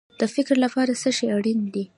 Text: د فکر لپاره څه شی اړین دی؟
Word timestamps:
د 0.19 0.21
فکر 0.35 0.55
لپاره 0.65 0.91
څه 1.01 1.09
شی 1.17 1.27
اړین 1.35 1.59
دی؟ 1.73 1.83